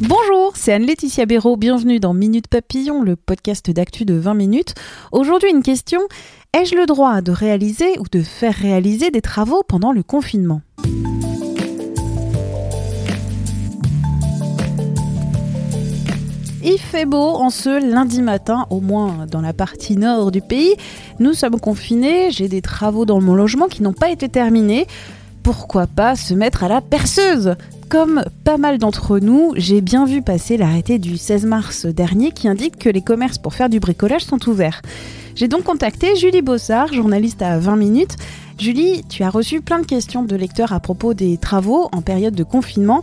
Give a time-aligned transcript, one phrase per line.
[0.00, 1.56] Bonjour, c'est Anne-Laetitia Béraud.
[1.56, 4.74] Bienvenue dans Minute Papillon, le podcast d'actu de 20 minutes.
[5.12, 6.00] Aujourd'hui, une question.
[6.52, 10.62] Ai-je le droit de réaliser ou de faire réaliser des travaux pendant le confinement?
[16.64, 20.74] Il fait beau en ce lundi matin, au moins dans la partie nord du pays.
[21.20, 24.88] Nous sommes confinés, j'ai des travaux dans mon logement qui n'ont pas été terminés.
[25.44, 27.54] Pourquoi pas se mettre à la perceuse?
[27.90, 32.46] Comme pas mal d'entre nous, j'ai bien vu passer l'arrêté du 16 mars dernier qui
[32.46, 34.80] indique que les commerces pour faire du bricolage sont ouverts.
[35.34, 38.16] J'ai donc contacté Julie Bossard, journaliste à 20 minutes.
[38.58, 42.34] Julie, tu as reçu plein de questions de lecteurs à propos des travaux en période
[42.34, 43.02] de confinement.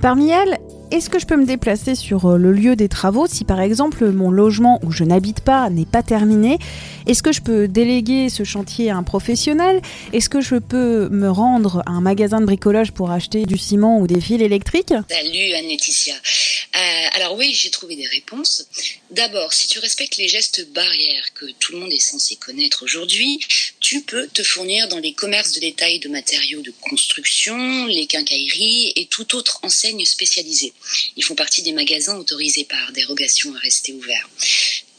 [0.00, 0.58] Parmi elles,
[0.90, 4.08] est-ce que je peux me déplacer sur euh, le lieu des travaux si par exemple
[4.10, 6.58] mon logement où je n'habite pas n'est pas terminé?
[7.06, 9.82] Est-ce que je peux déléguer ce chantier à un professionnel?
[10.12, 13.98] Est-ce que je peux me rendre à un magasin de bricolage pour acheter du ciment
[14.00, 14.94] ou des fils électriques?
[15.08, 16.14] Salut Anne-Laetitia.
[16.14, 16.78] Euh,
[17.14, 18.66] alors oui, j'ai trouvé des réponses.
[19.10, 23.40] D'abord, si tu respectes les gestes barrières que tout le monde est censé connaître aujourd'hui,
[23.88, 28.92] tu peux te fournir dans les commerces de détail de matériaux de construction, les quincailleries
[28.96, 30.74] et toute autre enseigne spécialisée.
[31.16, 34.28] Ils font partie des magasins autorisés par dérogation à rester ouverts.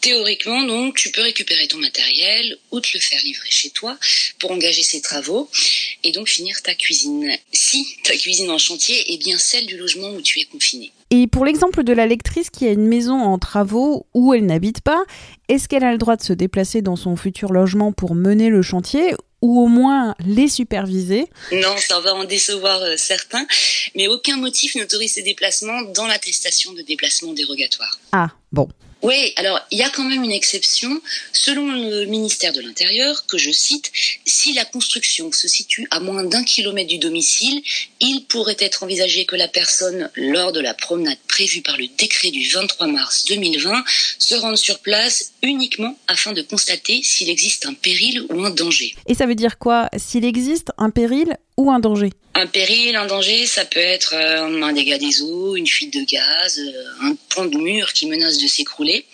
[0.01, 3.95] Théoriquement, donc, tu peux récupérer ton matériel ou te le faire livrer chez toi
[4.39, 5.51] pour engager ces travaux
[6.03, 7.37] et donc finir ta cuisine.
[7.53, 10.91] Si ta cuisine en chantier est bien celle du logement où tu es confiné.
[11.11, 14.81] Et pour l'exemple de la lectrice qui a une maison en travaux où elle n'habite
[14.81, 15.03] pas,
[15.47, 18.61] est-ce qu'elle a le droit de se déplacer dans son futur logement pour mener le
[18.61, 21.25] chantier ou au moins les superviser?
[21.51, 23.47] Non, ça va en décevoir euh, certains,
[23.95, 28.00] mais aucun motif n'autorise ces déplacements dans l'attestation de déplacement dérogatoire.
[28.11, 28.67] Ah, bon.
[29.01, 31.01] Oui, alors il y a quand même une exception.
[31.31, 33.91] Selon le ministère de l'Intérieur, que je cite,
[34.25, 37.61] si la construction se situe à moins d'un kilomètre du domicile,
[38.01, 42.31] il pourrait être envisagé que la personne, lors de la promenade prévue par le décret
[42.31, 43.83] du 23 mars 2020,
[44.17, 48.95] se rende sur place uniquement afin de constater s'il existe un péril ou un danger.
[49.07, 49.89] Et ça veut dire quoi?
[49.97, 52.11] S'il existe un péril ou un danger?
[52.39, 56.05] Un péril, un danger, ça peut être euh, un dégât des eaux, une fuite de
[56.05, 59.05] gaz, euh, un pont de mur qui menace de s'écrouler.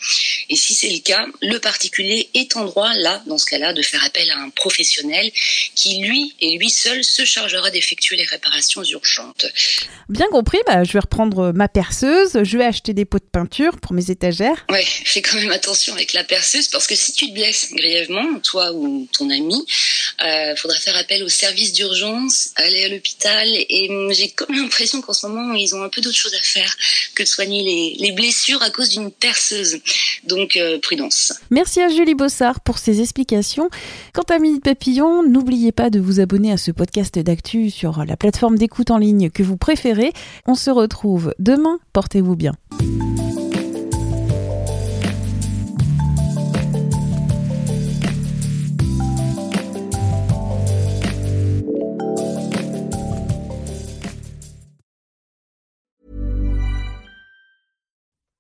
[0.50, 3.82] Et si c'est le cas, le particulier est en droit, là, dans ce cas-là, de
[3.82, 5.32] faire appel à un professionnel
[5.74, 9.48] qui, lui et lui seul, se chargera d'effectuer les réparations urgentes.
[10.08, 13.80] Bien compris, bah, je vais reprendre ma perceuse, je vais acheter des pots de peinture
[13.80, 14.68] pour mes étagères.
[14.70, 18.40] Ouais, fais quand même attention avec la perceuse parce que si tu te blesses grièvement,
[18.42, 19.66] toi ou ton ami,
[20.24, 25.02] euh, faudra faire appel au service d'urgence, aller à l'hôpital et hum, j'ai comme l'impression
[25.02, 26.76] qu'en ce moment ils ont un peu d'autres choses à faire
[27.16, 29.80] que de soigner les, les blessures à cause d'une perceuse.
[30.26, 31.34] Donc euh, prudence.
[31.50, 33.70] Merci à Julie Bossard pour ses explications.
[34.14, 38.18] Quant à Minute Papillon, n'oubliez pas de vous abonner à ce podcast d'actu sur la
[38.18, 40.12] plateforme d'écoute en ligne que vous préférez.
[40.46, 42.54] On se retrouve demain, portez-vous bien.